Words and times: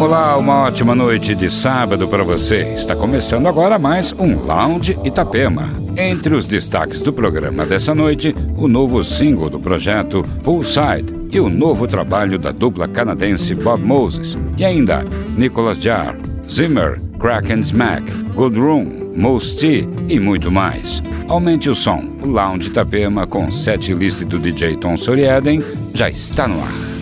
Olá, 0.00 0.34
uma 0.38 0.62
ótima 0.62 0.94
noite 0.94 1.34
de 1.34 1.50
sábado 1.50 2.08
para 2.08 2.24
você. 2.24 2.72
Está 2.72 2.96
começando 2.96 3.46
agora 3.46 3.78
mais 3.78 4.14
um 4.14 4.34
Lounge 4.40 4.96
Itapema. 5.04 5.70
Entre 5.94 6.34
os 6.34 6.48
destaques 6.48 7.02
do 7.02 7.12
programa 7.12 7.66
dessa 7.66 7.94
noite, 7.94 8.34
o 8.56 8.66
novo 8.66 9.04
single 9.04 9.50
do 9.50 9.60
projeto 9.60 10.22
Poolside 10.42 11.14
e 11.30 11.38
o 11.38 11.50
novo 11.50 11.86
trabalho 11.86 12.38
da 12.38 12.50
dupla 12.50 12.88
canadense 12.88 13.54
Bob 13.54 13.84
Moses. 13.84 14.38
E 14.56 14.64
ainda 14.64 15.04
Nicholas 15.36 15.76
Jarre, 15.76 16.16
Zimmer, 16.50 16.98
Crack 17.18 17.52
and 17.52 17.60
Smack, 17.60 18.10
Good 18.34 18.58
Room, 18.58 19.12
Moose 19.14 19.54
T 19.54 19.88
e 20.08 20.18
muito 20.18 20.50
mais. 20.50 21.02
Aumente 21.28 21.68
o 21.68 21.74
som. 21.74 22.08
O 22.22 22.26
Lounge 22.26 22.68
Itapema 22.68 23.26
com 23.26 23.52
set 23.52 23.92
list 23.92 24.24
do 24.24 24.38
DJ 24.38 24.78
Tom 24.78 24.96
Soriaden 24.96 25.62
já 25.92 26.08
está 26.08 26.48
no 26.48 26.58
ar. 26.62 26.99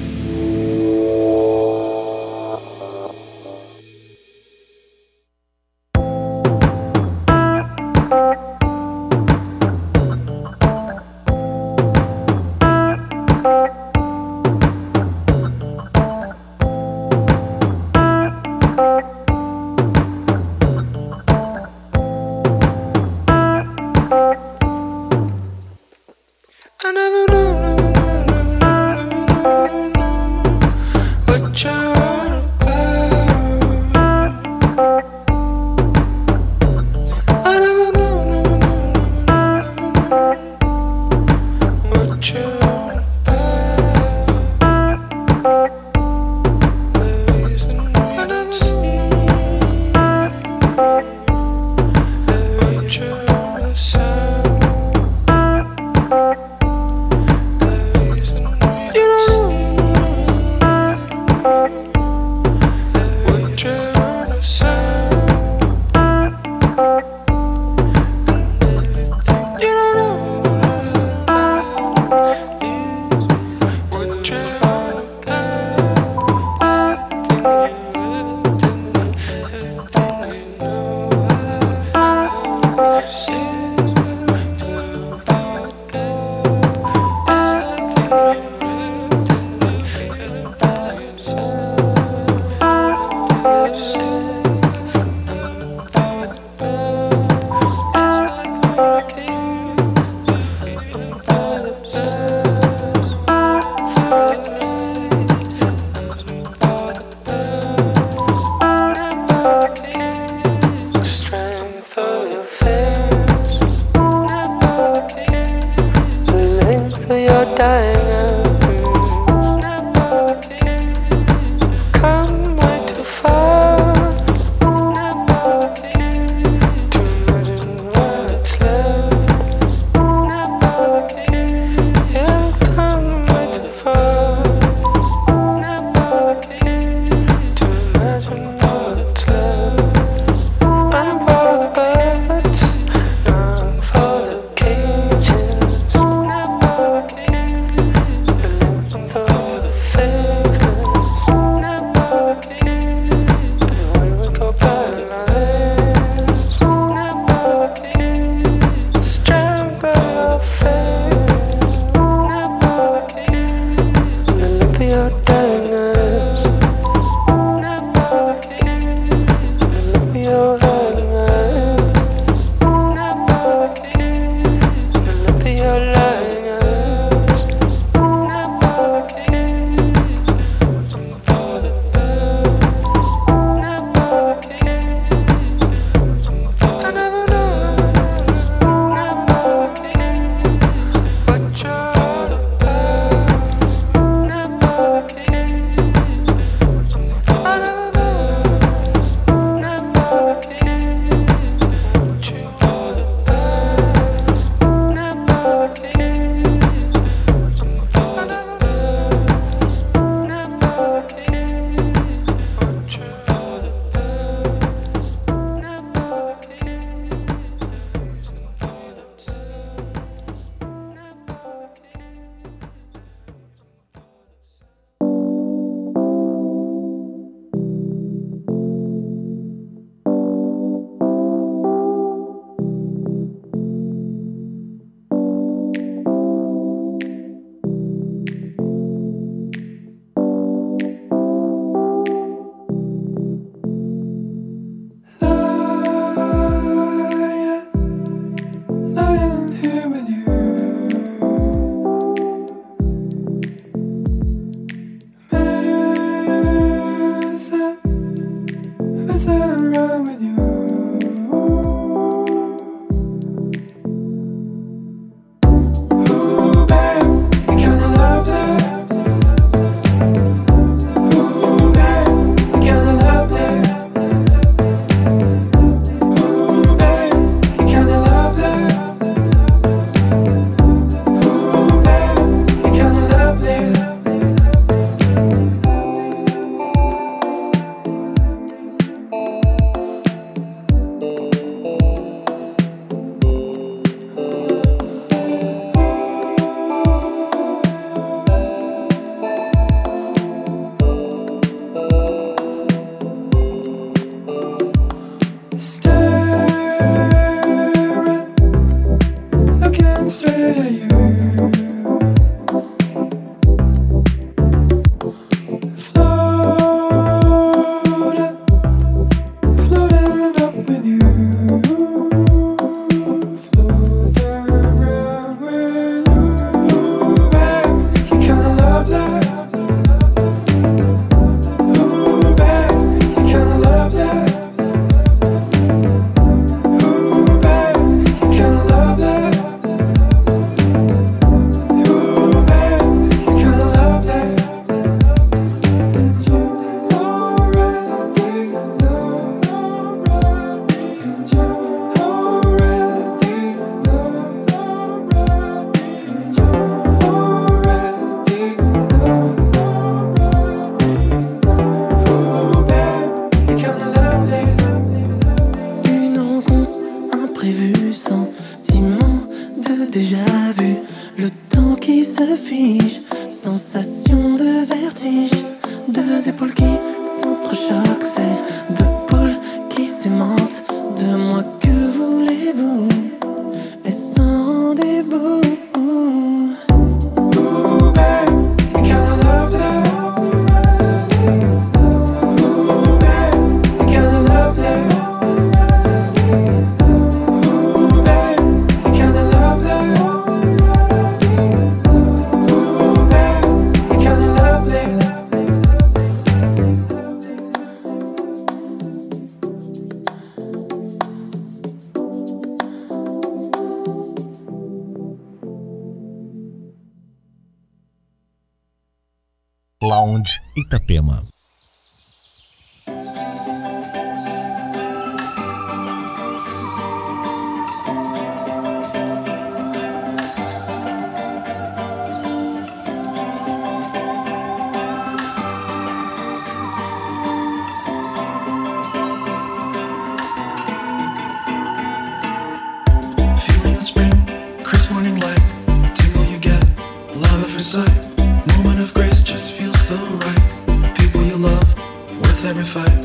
love 451.38 451.74
with 452.20 452.44
every 452.44 452.64
fight. 452.64 452.98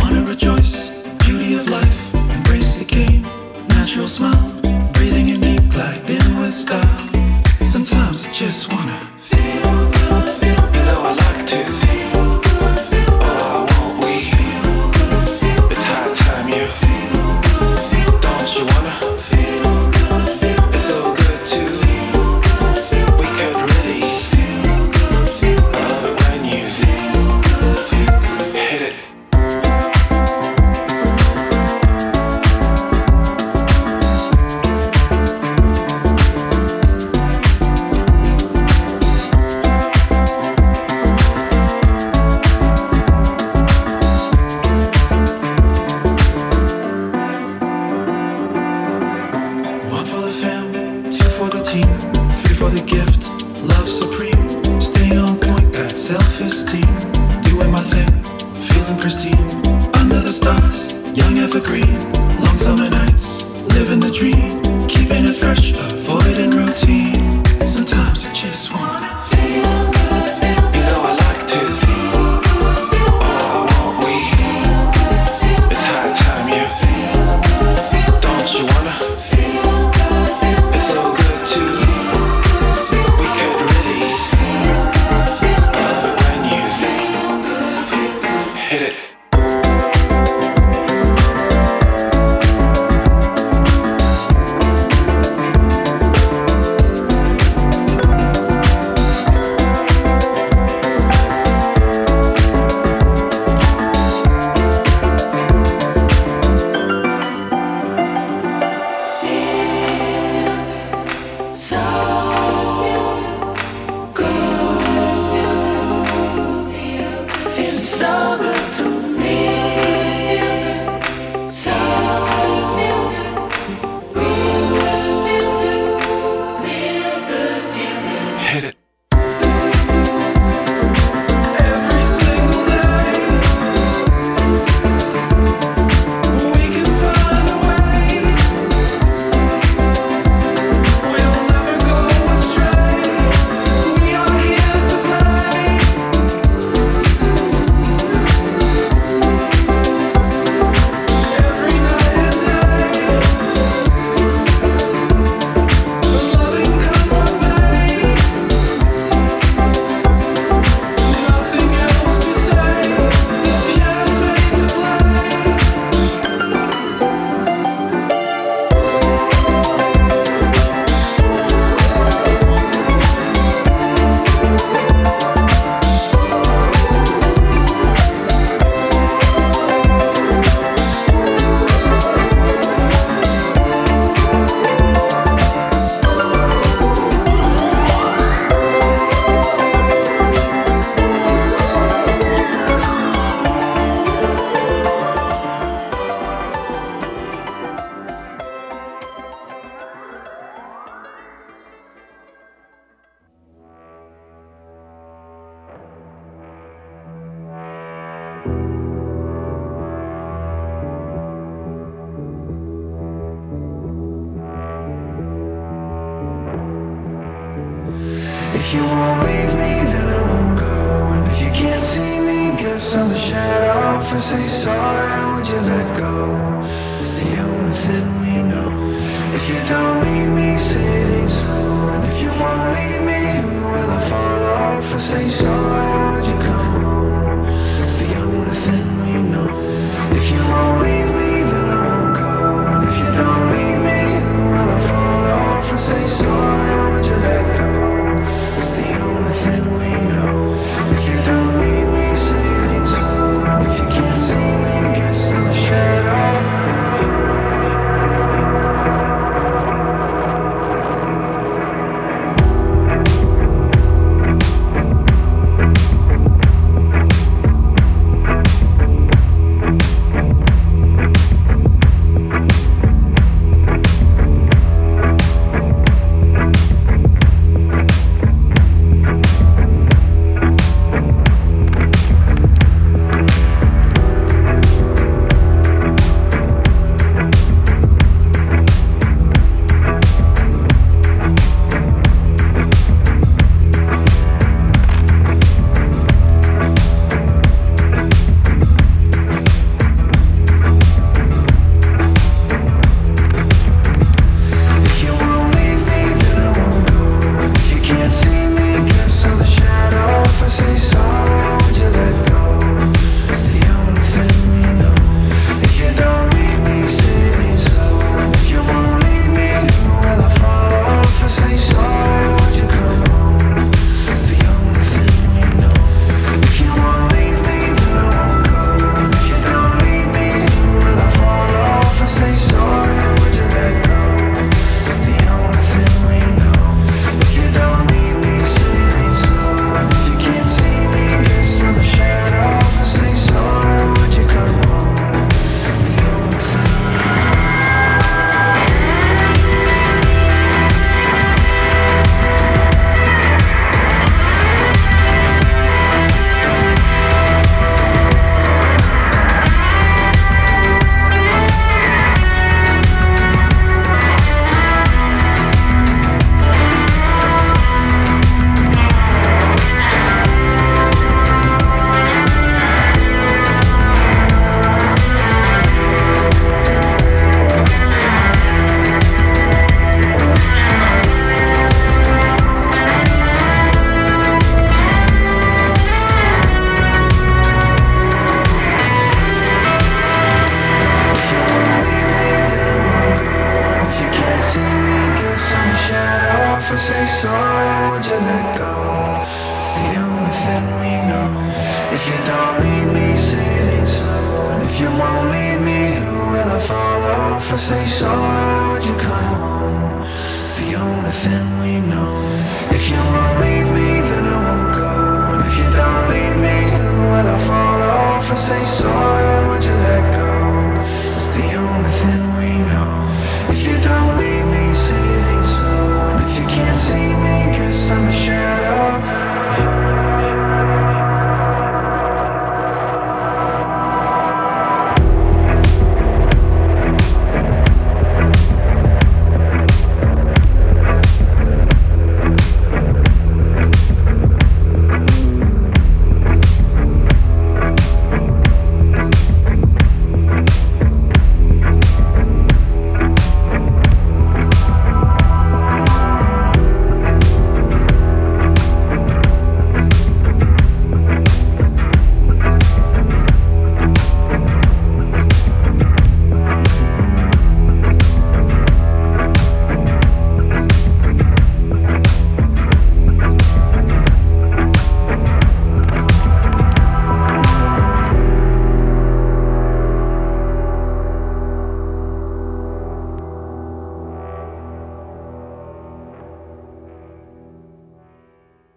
Wanna 0.00 0.24
rejoice, 0.24 0.90
beauty 1.18 1.54
of 1.54 1.68
life. 1.68 2.14
Embrace 2.14 2.76
the 2.76 2.84
game, 2.84 3.22
natural 3.68 4.08
smile. 4.08 4.50
Breathing 4.92 5.28
in 5.28 5.40
deep, 5.40 5.74
in 6.08 6.38
with 6.38 6.54
style. 6.54 7.08
Sometimes 7.64 8.26
I 8.26 8.32
just 8.32 8.72
wanna. 8.72 9.13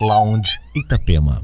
Lounge 0.07 0.59
Itapema. 0.73 1.43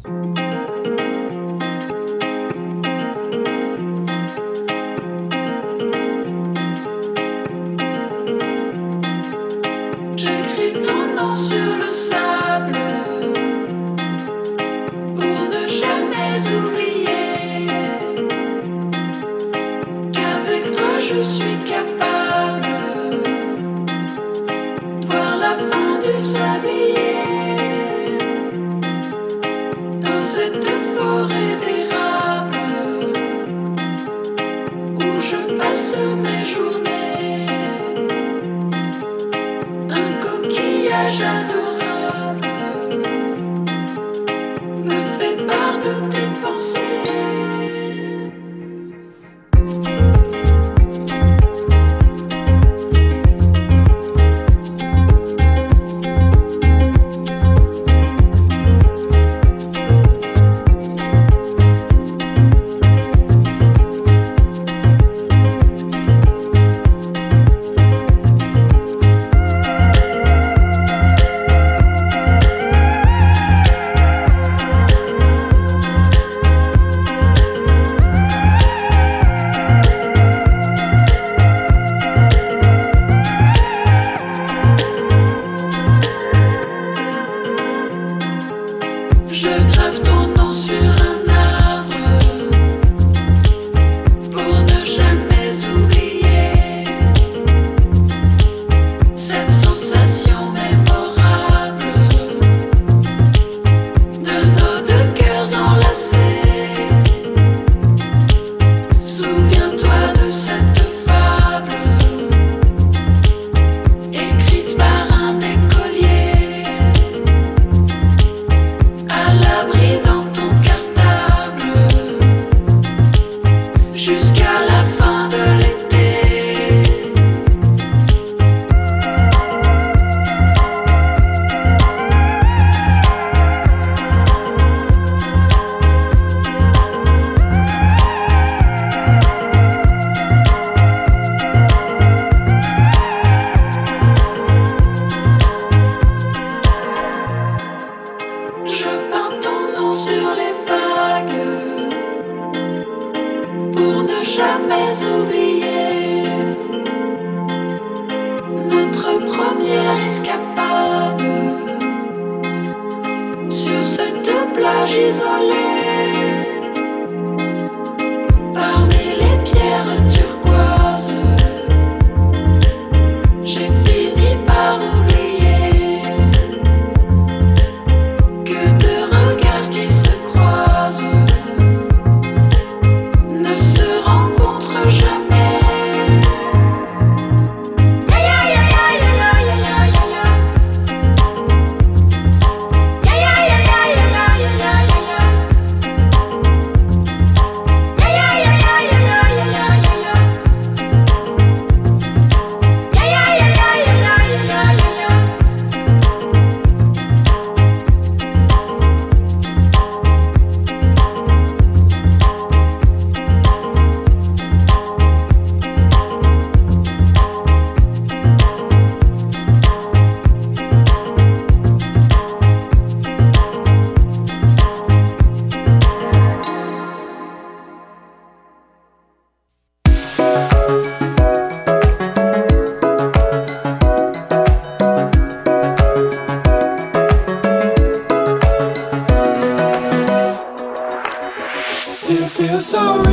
sorry. 242.64 243.13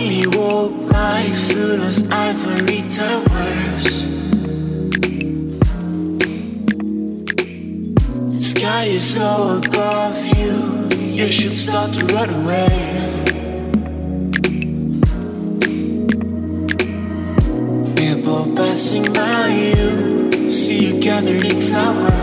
finally 0.00 0.26
walk 0.38 0.72
life 0.92 1.36
through 1.48 1.76
those 1.76 2.08
ivory 2.10 2.82
towers. 2.88 4.06
The 8.34 8.40
sky 8.40 8.84
is 8.84 9.16
low 9.18 9.58
above 9.58 10.16
you. 10.38 10.88
You 10.98 11.28
should 11.30 11.52
start 11.52 11.92
to 11.94 12.06
run 12.06 12.30
away. 12.30 12.96
People 17.94 18.56
passing 18.56 19.04
by 19.12 19.48
you, 19.48 20.50
see 20.50 20.94
you 20.94 21.02
gathering 21.02 21.60
flowers. 21.60 22.19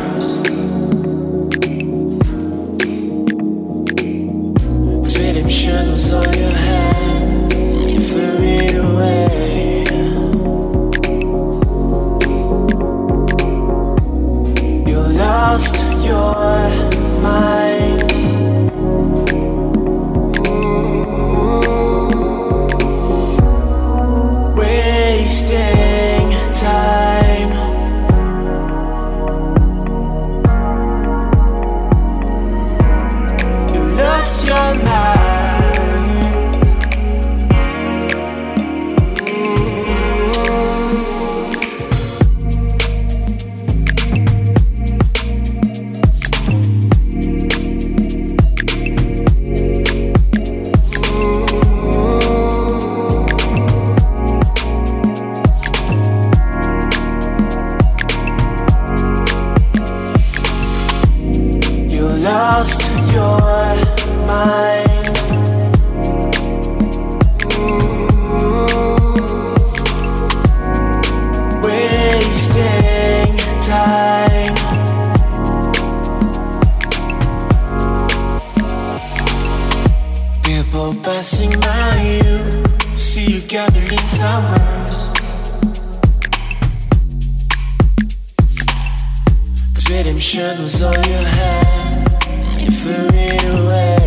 shadows 90.19 90.82
on 90.82 90.93
your 90.93 91.21
hand. 91.21 92.17
You 92.60 92.71
flew 92.71 93.08
it 93.13 93.43
away. 93.53 94.07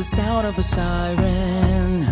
the 0.00 0.04
sound 0.04 0.46
of 0.46 0.58
a 0.58 0.62
siren. 0.62 2.04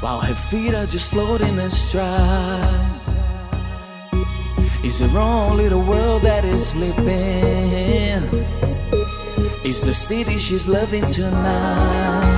While 0.00 0.20
her 0.20 0.34
feet 0.34 0.74
are 0.74 0.84
just 0.84 1.12
floating 1.12 1.58
astride. 1.58 2.90
Is 4.84 4.98
there 4.98 5.18
only 5.18 5.70
the 5.70 5.78
world 5.78 6.20
that 6.20 6.44
is 6.44 6.68
sleeping? 6.72 8.20
Is 9.64 9.80
the 9.80 9.94
city 9.94 10.36
she's 10.36 10.68
loving 10.68 11.06
tonight? 11.06 12.29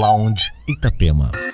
Lounge 0.00 0.52
Itapema. 0.66 1.49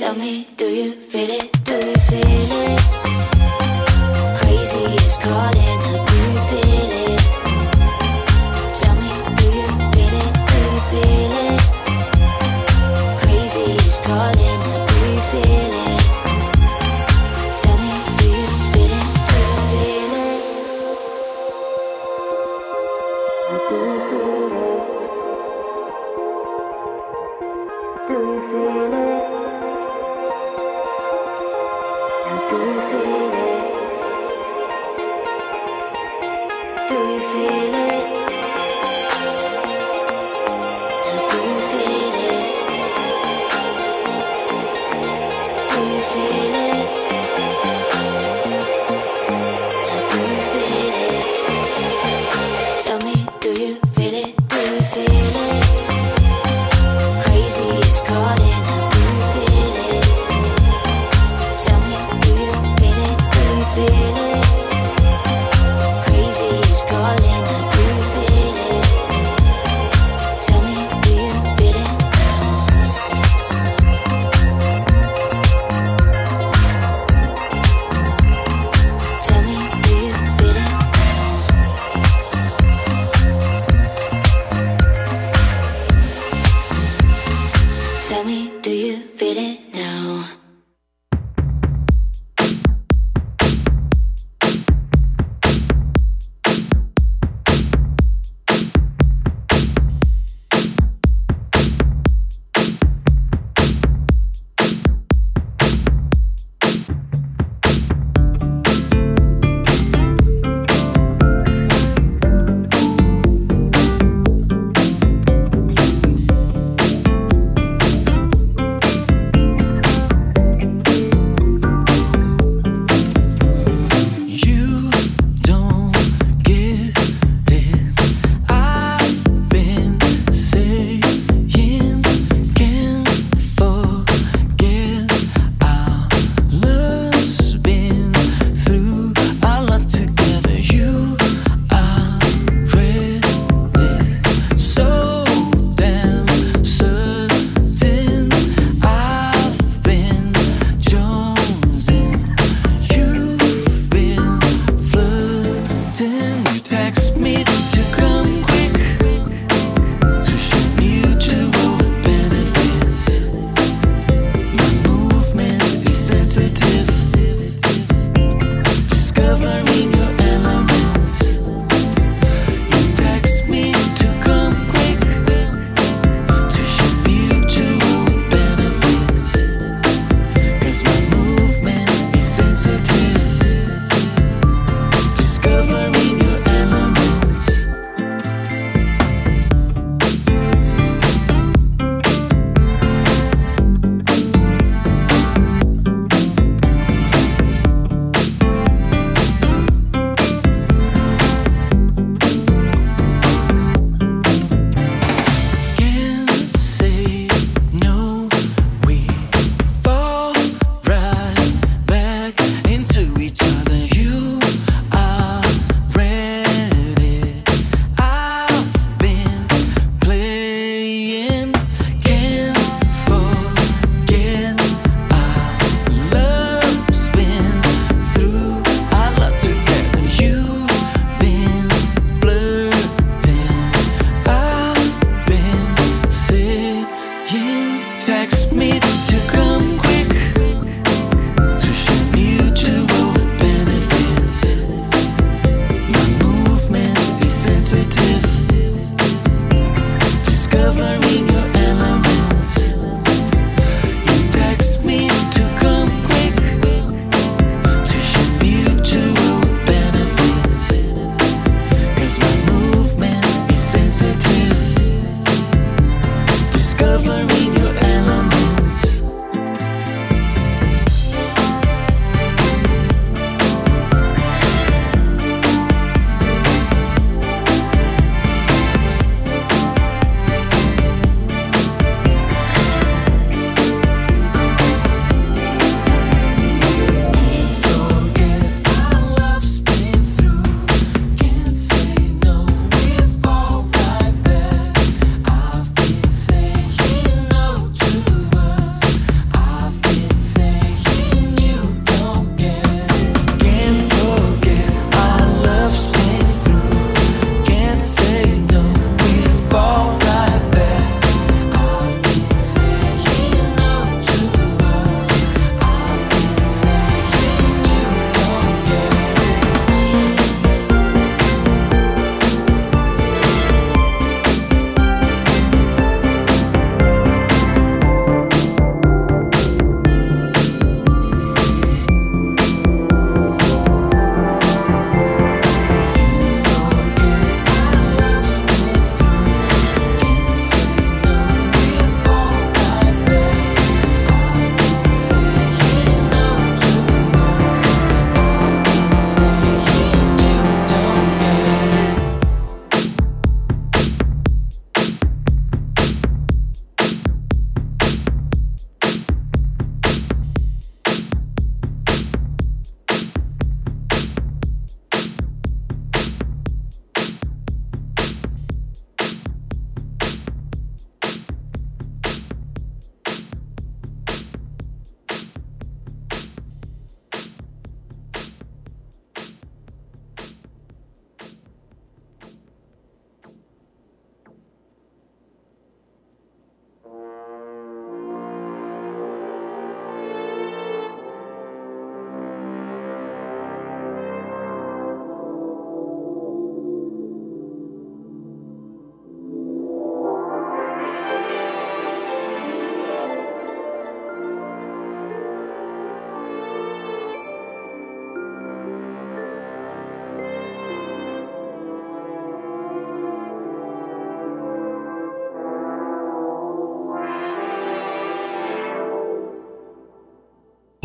Tell 0.00 0.14
me, 0.14 0.46
do 0.56 0.64
you 0.64 0.99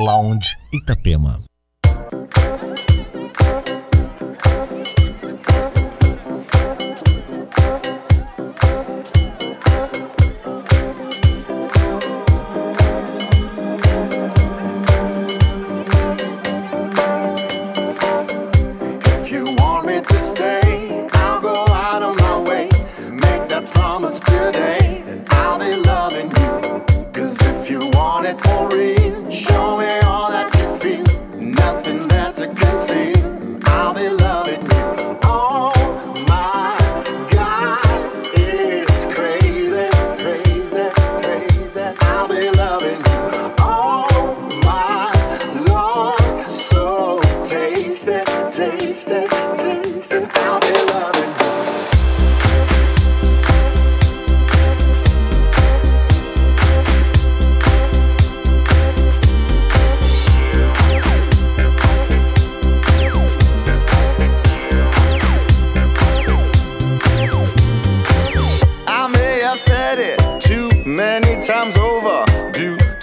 Lounge 0.06 0.56
Itapema. 0.72 1.42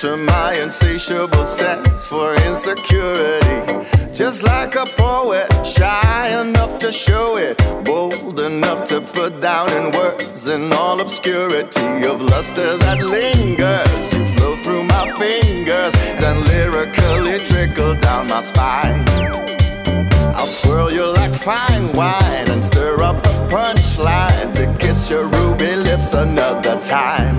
to 0.02 0.16
my 0.16 0.52
insatiable 0.54 1.44
sense 1.44 2.08
for 2.08 2.34
insecurity. 2.46 3.86
Just 4.12 4.42
like 4.42 4.74
a 4.74 4.84
poet, 4.84 5.46
shy 5.64 6.40
enough 6.40 6.76
to 6.78 6.90
show 6.90 7.36
it, 7.36 7.56
bold 7.84 8.40
enough 8.40 8.84
to 8.88 9.00
put 9.00 9.40
down 9.40 9.72
in 9.74 9.92
words 9.92 10.48
in 10.48 10.72
all 10.72 11.00
obscurity 11.00 12.04
of 12.04 12.20
luster 12.20 12.76
that 12.78 12.98
lingers. 12.98 14.12
You 14.12 14.26
flow 14.34 14.56
through 14.64 14.82
my 14.82 15.06
fingers, 15.12 15.94
then 16.18 16.42
lyrically 16.46 17.38
trickle 17.38 17.94
down 17.94 18.26
my 18.26 18.40
spine. 18.40 19.04
I'll 20.34 20.48
swirl 20.48 20.92
you 20.92 21.06
like 21.12 21.32
fine 21.32 21.92
wine 21.92 22.50
and 22.50 22.60
stir 22.60 23.00
up 23.04 23.24
a 23.24 23.34
punchline 23.54 24.52
to 24.54 24.76
kiss 24.84 25.08
your 25.08 25.28
ruby 25.28 25.76
lips 25.76 26.12
another 26.12 26.80
time. 26.80 27.38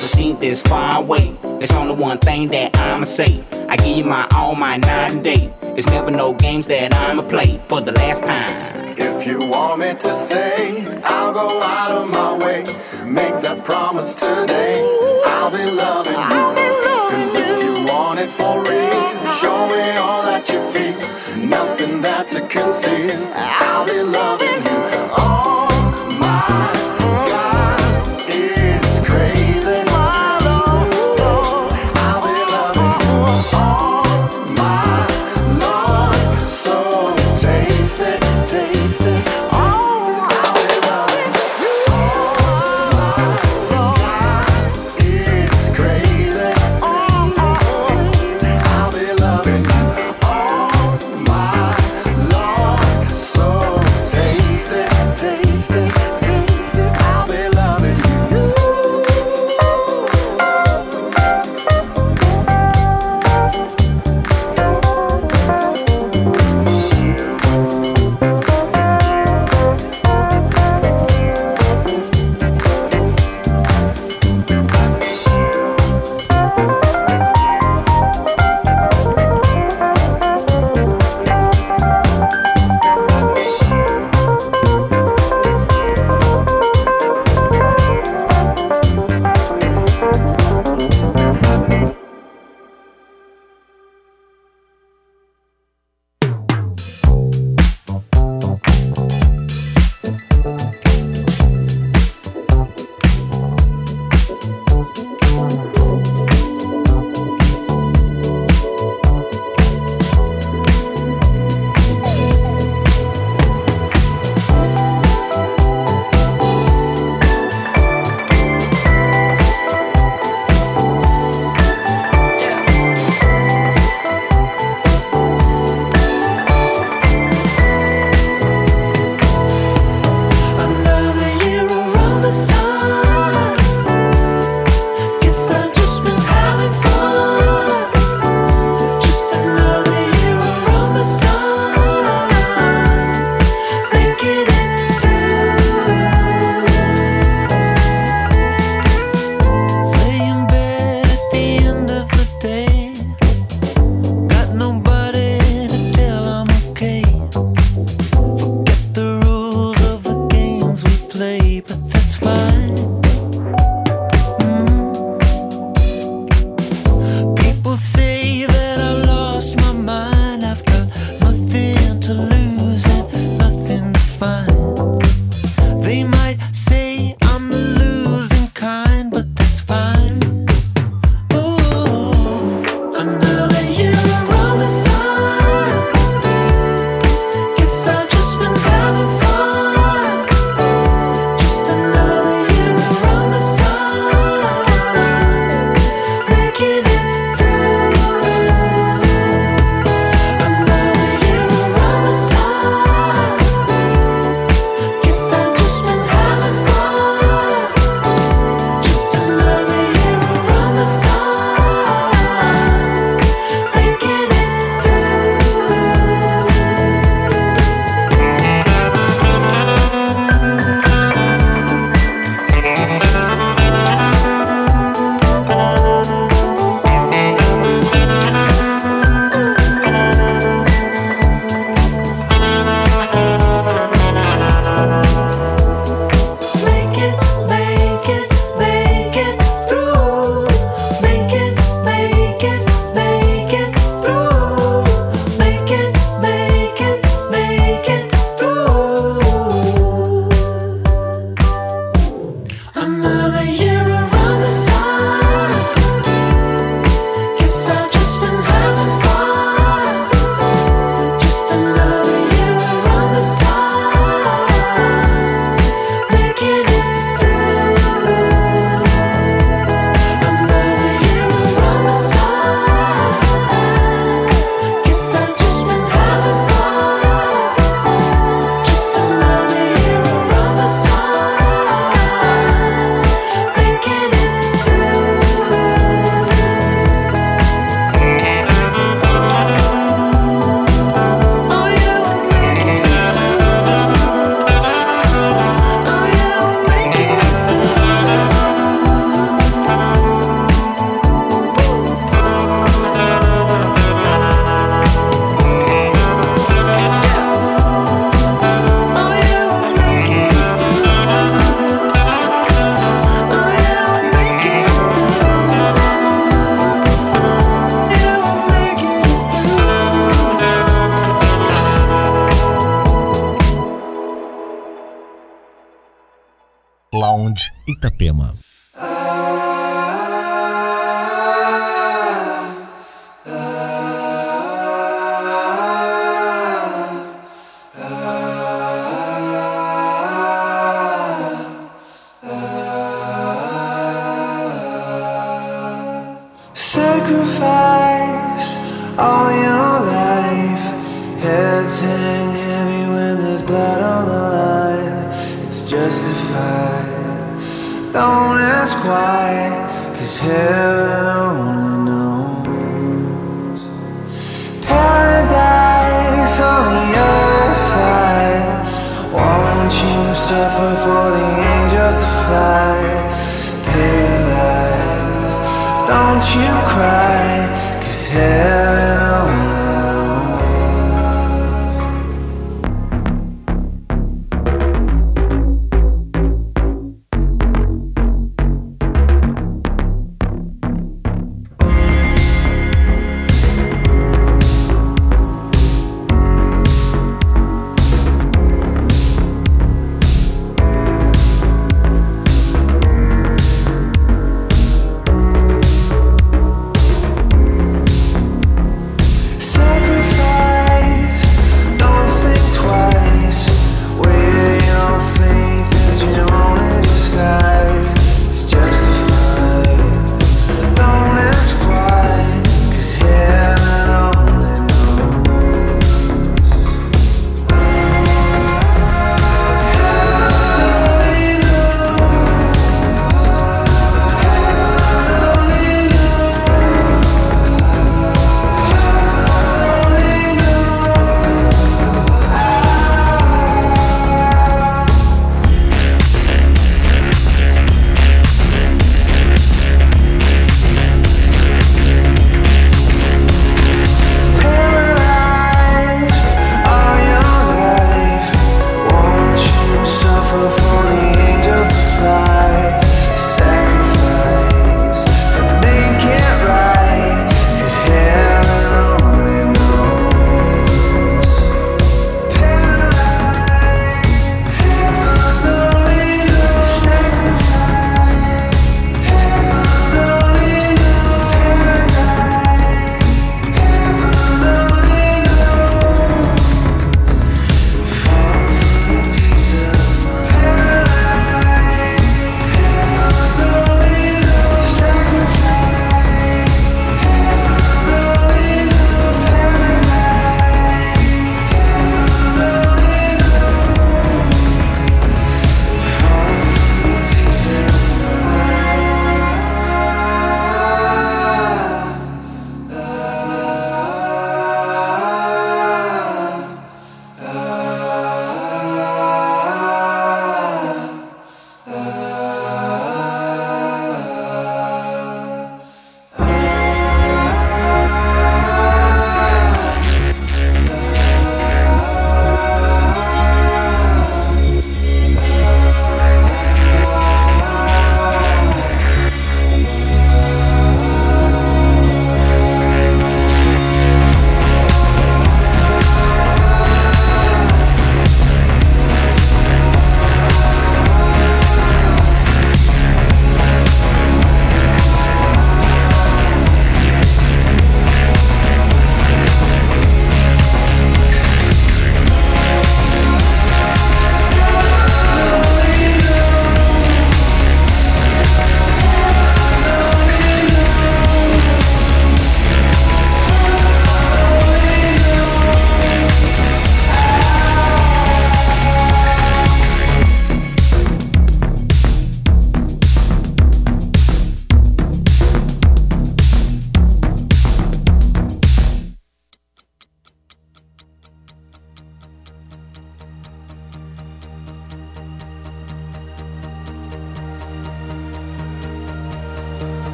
never 0.00 0.08
seen 0.08 0.40
this 0.40 0.62
far 0.62 1.02
away. 1.02 1.36
It's 1.60 1.74
only 1.74 1.94
one 1.94 2.16
thing 2.18 2.48
that 2.48 2.74
I'ma 2.78 3.04
say. 3.04 3.44
I 3.68 3.76
give 3.76 3.98
you 3.98 4.04
my 4.04 4.26
all, 4.34 4.54
my 4.54 4.78
night 4.78 5.12
and 5.12 5.22
day. 5.22 5.52
It's 5.76 5.86
never 5.88 6.10
no 6.10 6.32
games 6.32 6.66
that 6.68 6.94
I'ma 6.94 7.22
play 7.28 7.60
for 7.68 7.82
the 7.82 7.92
last 7.92 8.24
time. 8.24 8.94
If 8.96 9.26
you 9.26 9.38
want 9.38 9.80
me 9.80 9.92
to 9.92 10.08
say, 10.08 10.86
I 11.04 11.19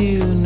you 0.00 0.43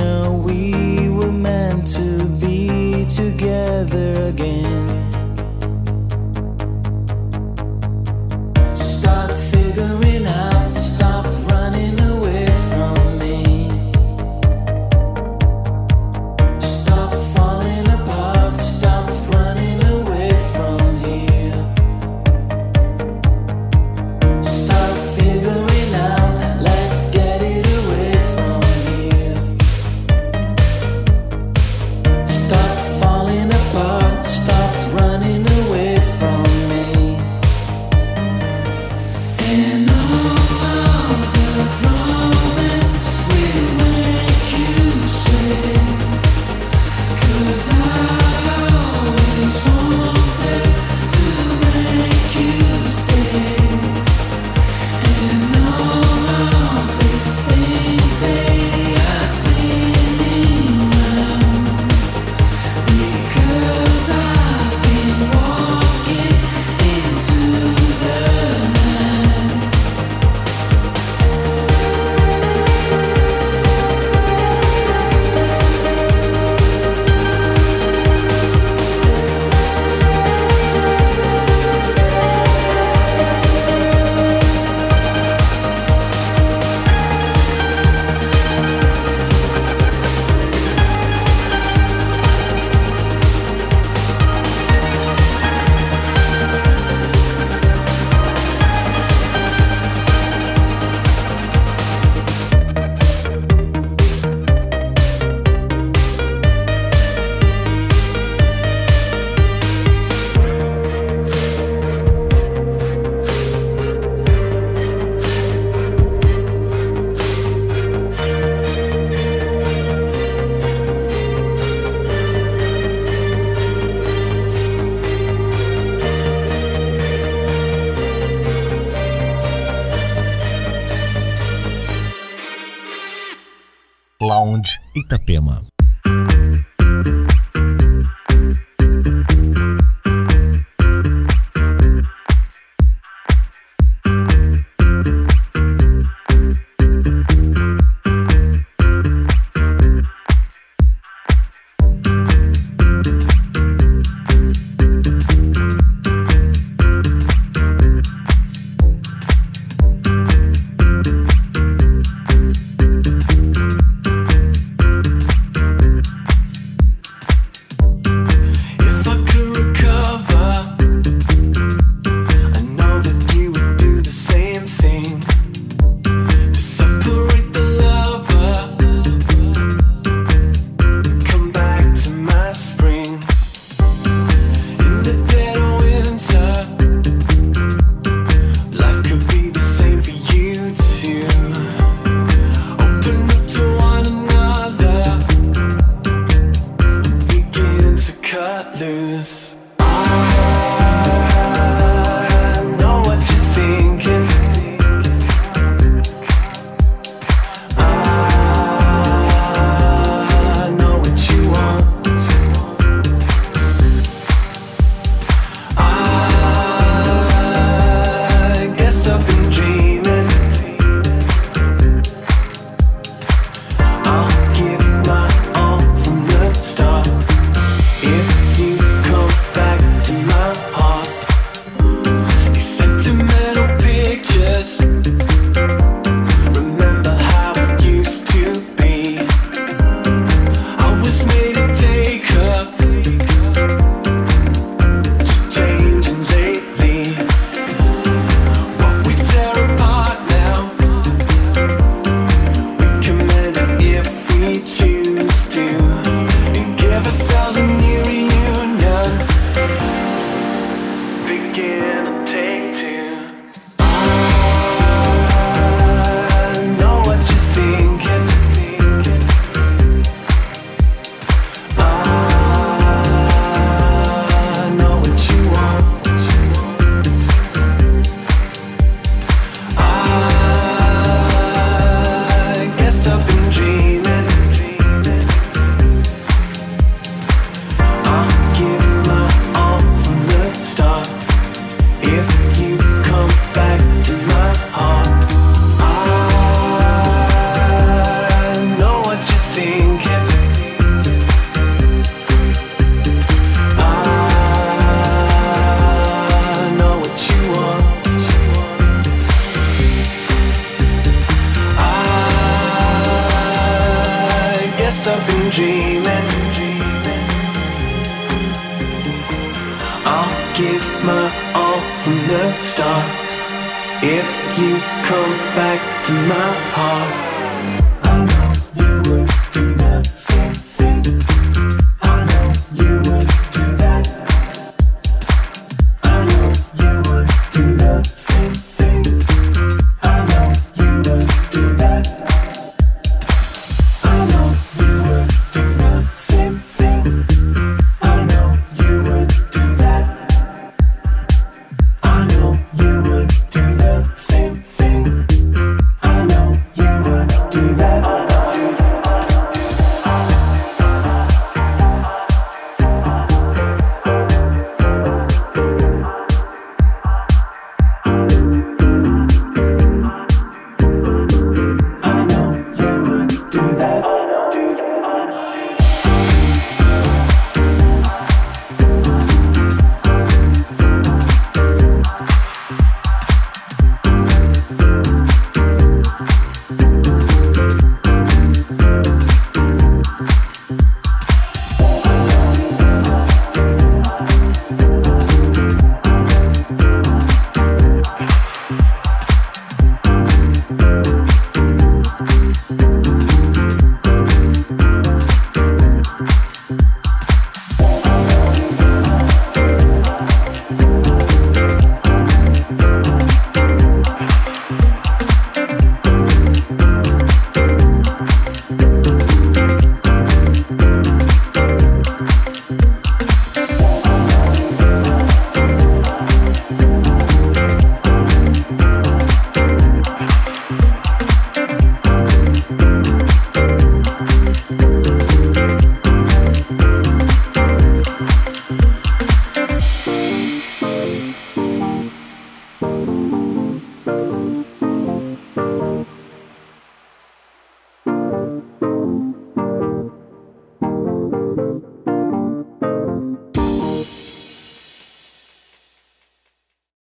прямо. 135.28 135.77